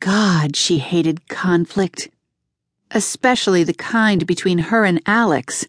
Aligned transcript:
God, 0.00 0.56
she 0.56 0.78
hated 0.78 1.28
conflict. 1.28 2.08
Especially 2.90 3.62
the 3.62 3.74
kind 3.74 4.26
between 4.26 4.58
her 4.58 4.84
and 4.84 5.00
Alex. 5.06 5.66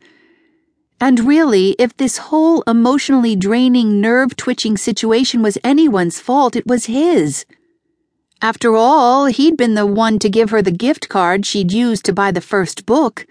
And 1.00 1.20
really, 1.20 1.76
if 1.78 1.96
this 1.98 2.18
whole 2.18 2.62
emotionally 2.64 3.36
draining, 3.36 4.00
nerve 4.00 4.36
twitching 4.36 4.78
situation 4.78 5.42
was 5.42 5.58
anyone's 5.64 6.20
fault, 6.20 6.56
it 6.56 6.66
was 6.66 6.86
his. 6.86 7.46
After 8.42 8.76
all, 8.76 9.26
he'd 9.26 9.58
been 9.58 9.76
the 9.76 9.86
one 9.86 10.18
to 10.20 10.30
give 10.30 10.50
her 10.50 10.62
the 10.62 10.72
gift 10.72 11.10
card 11.10 11.46
she'd 11.46 11.72
used 11.72 12.06
to 12.06 12.14
buy 12.14 12.32
the 12.32 12.42
first 12.42 12.86
book, 12.86 13.28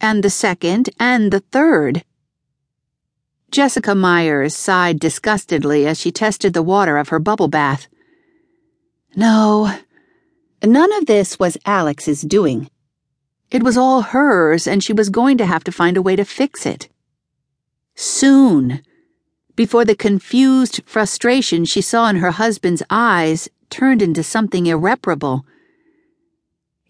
and 0.00 0.24
the 0.24 0.30
second, 0.30 0.90
and 0.98 1.30
the 1.30 1.40
third. 1.40 2.04
Jessica 3.50 3.94
Meyers 3.94 4.56
sighed 4.56 4.98
disgustedly 4.98 5.86
as 5.86 6.00
she 6.00 6.10
tested 6.10 6.54
the 6.54 6.62
water 6.62 6.96
of 6.96 7.10
her 7.10 7.18
bubble 7.18 7.48
bath. 7.48 7.86
No, 9.14 9.76
none 10.64 10.92
of 10.92 11.06
this 11.06 11.38
was 11.38 11.58
Alex's 11.66 12.22
doing. 12.22 12.70
It 13.50 13.62
was 13.62 13.76
all 13.76 14.02
hers, 14.02 14.66
and 14.66 14.82
she 14.82 14.92
was 14.92 15.10
going 15.10 15.38
to 15.38 15.46
have 15.46 15.64
to 15.64 15.72
find 15.72 15.96
a 15.96 16.02
way 16.02 16.16
to 16.16 16.24
fix 16.24 16.64
it. 16.64 16.88
Soon, 17.94 18.82
before 19.54 19.84
the 19.84 19.94
confused 19.94 20.80
frustration 20.86 21.64
she 21.64 21.82
saw 21.82 22.08
in 22.08 22.16
her 22.16 22.30
husband's 22.30 22.82
eyes 22.88 23.48
turned 23.68 24.00
into 24.00 24.22
something 24.22 24.66
irreparable. 24.66 25.44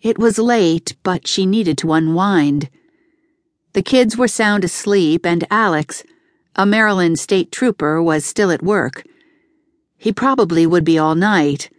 It 0.01 0.19
was 0.19 0.39
late, 0.39 0.95
but 1.03 1.27
she 1.27 1.47
needed 1.47 1.79
to 1.79 1.93
unwind. 1.93 2.69
The 3.73 3.83
kids 3.83 4.17
were 4.17 4.29
sound 4.29 4.65
asleep, 4.65 5.27
and 5.27 5.45
Alex, 5.51 6.05
a 6.55 6.67
Maryland 6.67 7.19
state 7.19 7.51
trooper, 7.51 8.03
was 8.03 8.25
still 8.25 8.51
at 8.51 8.63
work. 8.63 9.05
He 9.97 10.13
probably 10.13 10.67
would 10.67 10.85
be 10.85 10.99
all 10.99 11.15
night, 11.15 11.71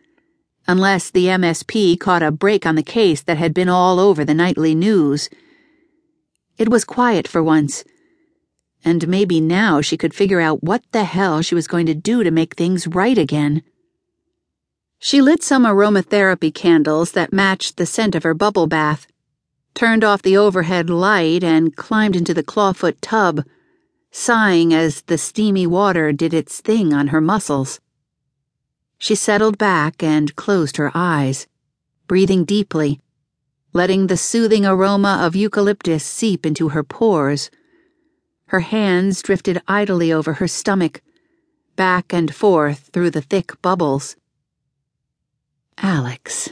unless 0.68 1.10
the 1.10 1.26
MSP 1.26 2.00
caught 2.00 2.24
a 2.24 2.32
break 2.32 2.66
on 2.66 2.76
the 2.76 2.84
case 2.84 3.22
that 3.22 3.38
had 3.38 3.54
been 3.54 3.70
all 3.70 4.00
over 4.00 4.24
the 4.24 4.34
nightly 4.34 4.74
news. 4.76 5.30
It 6.58 6.70
was 6.70 6.86
quiet 6.86 7.28
for 7.28 7.44
once, 7.44 7.84
and 8.86 9.08
maybe 9.08 9.42
now 9.42 9.82
she 9.82 9.98
could 9.98 10.14
figure 10.14 10.40
out 10.40 10.64
what 10.64 10.84
the 10.92 11.04
hell 11.04 11.42
she 11.42 11.56
was 11.56 11.68
going 11.68 11.86
to 11.88 11.94
do 11.94 12.24
to 12.24 12.32
make 12.32 12.56
things 12.56 12.88
right 12.88 13.18
again. 13.18 13.64
She 15.00 15.22
lit 15.22 15.44
some 15.44 15.66
aromatherapy 15.66 16.54
candles 16.54 17.12
that 17.12 17.34
matched 17.34 17.78
the 17.78 17.86
scent 17.86 18.16
of 18.16 18.24
her 18.24 18.34
bubble 18.34 18.68
bath, 18.68 19.08
turned 19.74 20.04
off 20.04 20.22
the 20.22 20.38
overhead 20.38 20.90
light, 20.90 21.44
and 21.44 21.76
climbed 21.76 22.16
into 22.16 22.34
the 22.34 22.44
clawfoot 22.44 22.98
tub 23.02 23.44
sighing 24.16 24.72
as 24.72 25.02
the 25.02 25.18
steamy 25.18 25.66
water 25.66 26.12
did 26.12 26.36
its 26.36 26.62
thing 26.62 26.94
on 26.94 27.08
her 27.08 27.20
muscles. 27.20 27.82
She 29.04 29.16
settled 29.16 29.58
back 29.58 30.02
and 30.02 30.34
closed 30.38 30.78
her 30.78 30.90
eyes, 30.96 31.46
breathing 32.08 32.46
deeply, 32.46 33.02
letting 33.74 34.08
the 34.08 34.16
soothing 34.16 34.66
aroma 34.66 35.20
of 35.22 35.36
eucalyptus 35.36 36.06
seep 36.06 36.46
into 36.46 36.70
her 36.70 36.86
pores. 36.86 37.52
Her 38.46 38.62
hands 38.62 39.22
drifted 39.22 39.62
idly 39.68 40.14
over 40.14 40.36
her 40.36 40.48
stomach, 40.48 41.02
back 41.76 42.14
and 42.14 42.34
forth 42.34 42.92
through 42.94 43.10
the 43.10 43.22
thick 43.22 43.62
bubbles. 43.62 44.16
Alex. 45.80 46.52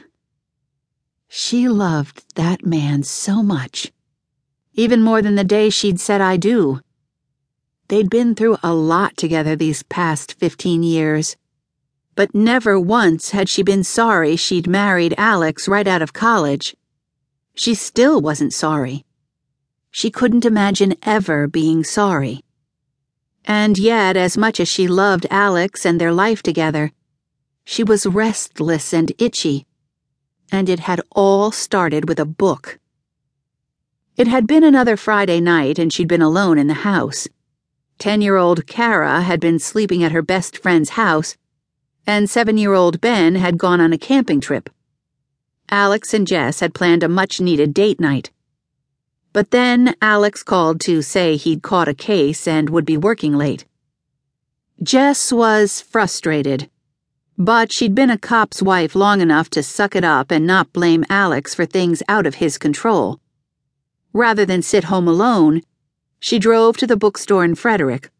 She 1.29 1.69
loved 1.69 2.35
that 2.35 2.65
man 2.65 3.03
so 3.03 3.41
much, 3.41 3.93
even 4.73 5.01
more 5.01 5.21
than 5.21 5.35
the 5.35 5.45
day 5.45 5.69
she'd 5.69 6.01
said 6.01 6.19
I 6.19 6.35
do. 6.35 6.81
They'd 7.87 8.09
been 8.09 8.35
through 8.35 8.57
a 8.61 8.73
lot 8.73 9.15
together 9.15 9.55
these 9.55 9.83
past 9.83 10.33
15 10.33 10.83
years. 10.83 11.37
But 12.21 12.35
never 12.35 12.79
once 12.79 13.31
had 13.31 13.49
she 13.49 13.63
been 13.63 13.83
sorry 13.83 14.35
she'd 14.35 14.67
married 14.67 15.15
Alex 15.17 15.67
right 15.67 15.87
out 15.87 16.03
of 16.03 16.13
college. 16.13 16.75
She 17.55 17.73
still 17.73 18.21
wasn't 18.21 18.53
sorry. 18.53 19.05
She 19.89 20.11
couldn't 20.11 20.45
imagine 20.45 20.93
ever 21.01 21.47
being 21.47 21.83
sorry. 21.83 22.43
And 23.43 23.75
yet, 23.75 24.15
as 24.15 24.37
much 24.37 24.59
as 24.59 24.67
she 24.67 24.87
loved 24.87 25.25
Alex 25.31 25.83
and 25.83 25.99
their 25.99 26.13
life 26.13 26.43
together, 26.43 26.91
she 27.65 27.83
was 27.83 28.05
restless 28.05 28.93
and 28.93 29.11
itchy. 29.17 29.65
And 30.51 30.69
it 30.69 30.81
had 30.81 31.01
all 31.15 31.51
started 31.51 32.07
with 32.07 32.19
a 32.19 32.33
book. 32.43 32.77
It 34.15 34.27
had 34.27 34.45
been 34.45 34.63
another 34.63 34.95
Friday 34.95 35.41
night, 35.41 35.79
and 35.79 35.91
she'd 35.91 36.07
been 36.07 36.21
alone 36.21 36.59
in 36.59 36.67
the 36.67 36.85
house. 36.85 37.27
Ten 37.97 38.21
year 38.21 38.37
old 38.37 38.67
Kara 38.67 39.21
had 39.21 39.39
been 39.39 39.57
sleeping 39.57 40.03
at 40.03 40.11
her 40.11 40.21
best 40.21 40.59
friend's 40.59 40.91
house, 40.91 41.35
and 42.05 42.29
seven 42.29 42.57
year 42.57 42.73
old 42.73 43.01
Ben 43.01 43.35
had 43.35 43.57
gone 43.57 43.81
on 43.81 43.93
a 43.93 43.97
camping 43.97 44.41
trip. 44.41 44.69
Alex 45.69 46.13
and 46.13 46.27
Jess 46.27 46.59
had 46.59 46.73
planned 46.73 47.03
a 47.03 47.09
much 47.09 47.39
needed 47.39 47.73
date 47.73 47.99
night. 47.99 48.31
But 49.33 49.51
then 49.51 49.95
Alex 50.01 50.43
called 50.43 50.81
to 50.81 51.01
say 51.01 51.37
he'd 51.37 51.61
caught 51.61 51.87
a 51.87 51.93
case 51.93 52.47
and 52.47 52.69
would 52.69 52.85
be 52.85 52.97
working 52.97 53.37
late. 53.37 53.65
Jess 54.83 55.31
was 55.31 55.79
frustrated, 55.79 56.69
but 57.37 57.71
she'd 57.71 57.95
been 57.95 58.09
a 58.09 58.17
cop's 58.17 58.61
wife 58.61 58.93
long 58.95 59.21
enough 59.21 59.49
to 59.51 59.63
suck 59.63 59.95
it 59.95 60.03
up 60.03 60.31
and 60.31 60.45
not 60.45 60.73
blame 60.73 61.05
Alex 61.09 61.55
for 61.55 61.65
things 61.65 62.03
out 62.09 62.27
of 62.27 62.35
his 62.35 62.57
control. 62.57 63.19
Rather 64.11 64.45
than 64.45 64.61
sit 64.61 64.85
home 64.85 65.07
alone, 65.07 65.61
she 66.19 66.37
drove 66.37 66.75
to 66.77 66.85
the 66.85 66.97
bookstore 66.97 67.45
in 67.45 67.55
Frederick, 67.55 68.11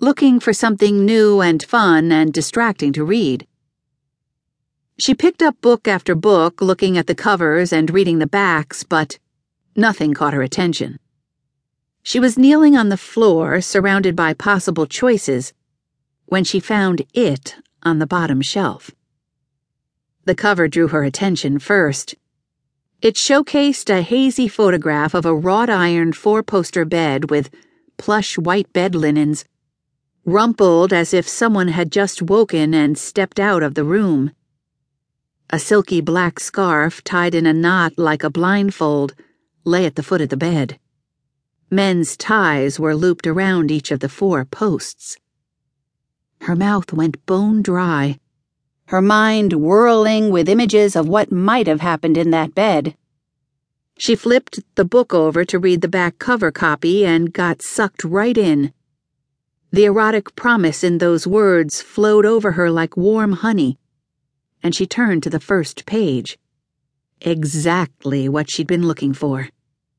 looking 0.00 0.40
for 0.40 0.52
something 0.52 1.04
new 1.04 1.40
and 1.40 1.62
fun 1.62 2.10
and 2.10 2.32
distracting 2.32 2.92
to 2.92 3.04
read. 3.04 3.46
She 4.98 5.14
picked 5.14 5.42
up 5.42 5.60
book 5.60 5.88
after 5.88 6.14
book, 6.14 6.60
looking 6.60 6.98
at 6.98 7.06
the 7.06 7.14
covers 7.14 7.72
and 7.72 7.90
reading 7.90 8.18
the 8.18 8.26
backs, 8.26 8.82
but 8.82 9.18
nothing 9.74 10.14
caught 10.14 10.34
her 10.34 10.42
attention. 10.42 10.98
She 12.02 12.20
was 12.20 12.38
kneeling 12.38 12.76
on 12.76 12.90
the 12.90 12.96
floor, 12.96 13.60
surrounded 13.60 14.14
by 14.14 14.34
possible 14.34 14.86
choices, 14.86 15.52
when 16.26 16.44
she 16.44 16.60
found 16.60 17.02
it 17.12 17.56
on 17.82 17.98
the 17.98 18.06
bottom 18.06 18.40
shelf. 18.40 18.90
The 20.24 20.34
cover 20.34 20.68
drew 20.68 20.88
her 20.88 21.04
attention 21.04 21.58
first. 21.58 22.14
It 23.02 23.14
showcased 23.14 23.90
a 23.90 24.02
hazy 24.02 24.48
photograph 24.48 25.14
of 25.14 25.26
a 25.26 25.34
wrought 25.34 25.70
iron 25.70 26.12
four 26.12 26.42
poster 26.42 26.84
bed 26.84 27.30
with 27.30 27.50
plush 27.96 28.38
white 28.38 28.72
bed 28.72 28.94
linens, 28.94 29.44
rumpled 30.24 30.92
as 30.92 31.12
if 31.12 31.28
someone 31.28 31.68
had 31.68 31.92
just 31.92 32.22
woken 32.22 32.74
and 32.74 32.96
stepped 32.98 33.38
out 33.38 33.62
of 33.62 33.74
the 33.74 33.84
room. 33.84 34.32
A 35.50 35.58
silky 35.58 36.00
black 36.00 36.40
scarf 36.40 37.02
tied 37.04 37.34
in 37.34 37.46
a 37.46 37.52
knot 37.52 37.92
like 37.96 38.24
a 38.24 38.30
blindfold 38.30 39.14
lay 39.64 39.86
at 39.86 39.96
the 39.96 40.02
foot 40.02 40.20
of 40.20 40.28
the 40.28 40.36
bed. 40.36 40.78
Men's 41.70 42.16
ties 42.16 42.80
were 42.80 42.94
looped 42.94 43.26
around 43.26 43.70
each 43.70 43.90
of 43.90 44.00
the 44.00 44.08
four 44.08 44.44
posts. 44.44 45.16
Her 46.42 46.56
mouth 46.56 46.92
went 46.92 47.24
bone 47.26 47.62
dry 47.62 48.18
her 48.88 49.00
mind 49.00 49.54
whirling 49.54 50.30
with 50.30 50.48
images 50.48 50.94
of 50.94 51.08
what 51.08 51.32
might 51.32 51.66
have 51.66 51.80
happened 51.80 52.18
in 52.18 52.30
that 52.30 52.54
bed. 52.54 52.94
She 53.96 54.14
flipped 54.14 54.60
the 54.74 54.84
book 54.84 55.14
over 55.14 55.44
to 55.44 55.58
read 55.58 55.80
the 55.80 55.88
back 55.88 56.18
cover 56.18 56.50
copy 56.50 57.06
and 57.06 57.32
got 57.32 57.62
sucked 57.62 58.04
right 58.04 58.36
in. 58.36 58.72
The 59.74 59.86
erotic 59.86 60.36
promise 60.36 60.84
in 60.84 60.98
those 60.98 61.26
words 61.26 61.82
flowed 61.82 62.24
over 62.24 62.52
her 62.52 62.70
like 62.70 62.96
warm 62.96 63.32
honey, 63.32 63.76
and 64.62 64.72
she 64.72 64.86
turned 64.86 65.24
to 65.24 65.30
the 65.30 65.40
first 65.40 65.84
page. 65.84 66.38
Exactly 67.20 68.28
what 68.28 68.48
she'd 68.48 68.68
been 68.68 68.86
looking 68.86 69.12
for. 69.12 69.48